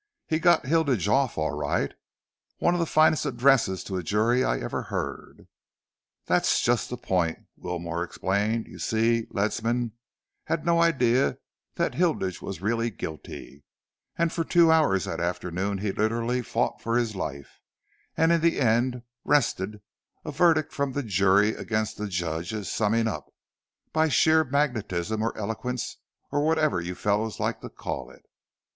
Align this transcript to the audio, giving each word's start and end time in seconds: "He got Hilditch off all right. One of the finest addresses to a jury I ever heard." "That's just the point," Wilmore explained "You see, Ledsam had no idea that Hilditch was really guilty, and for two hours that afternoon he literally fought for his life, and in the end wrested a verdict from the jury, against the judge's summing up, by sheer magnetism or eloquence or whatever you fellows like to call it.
"He 0.25 0.39
got 0.39 0.65
Hilditch 0.65 1.07
off 1.07 1.37
all 1.37 1.51
right. 1.55 1.93
One 2.57 2.73
of 2.73 2.79
the 2.79 2.87
finest 2.87 3.23
addresses 3.23 3.83
to 3.83 3.97
a 3.97 4.01
jury 4.03 4.43
I 4.43 4.57
ever 4.57 4.81
heard." 4.89 5.47
"That's 6.25 6.59
just 6.63 6.89
the 6.89 6.97
point," 6.97 7.37
Wilmore 7.55 8.03
explained 8.03 8.65
"You 8.65 8.79
see, 8.79 9.27
Ledsam 9.29 9.91
had 10.45 10.65
no 10.65 10.81
idea 10.81 11.37
that 11.75 11.93
Hilditch 11.93 12.41
was 12.41 12.63
really 12.63 12.89
guilty, 12.89 13.63
and 14.17 14.33
for 14.33 14.43
two 14.43 14.71
hours 14.71 15.05
that 15.05 15.19
afternoon 15.19 15.77
he 15.77 15.91
literally 15.91 16.41
fought 16.41 16.81
for 16.81 16.97
his 16.97 17.15
life, 17.15 17.59
and 18.17 18.31
in 18.31 18.41
the 18.41 18.59
end 18.59 19.03
wrested 19.23 19.83
a 20.25 20.31
verdict 20.31 20.73
from 20.73 20.93
the 20.93 21.03
jury, 21.03 21.49
against 21.53 21.97
the 21.99 22.07
judge's 22.07 22.71
summing 22.71 23.07
up, 23.07 23.31
by 23.93 24.09
sheer 24.09 24.43
magnetism 24.43 25.21
or 25.21 25.37
eloquence 25.37 25.97
or 26.31 26.43
whatever 26.43 26.81
you 26.81 26.95
fellows 26.95 27.39
like 27.39 27.61
to 27.61 27.69
call 27.69 28.09
it. 28.09 28.25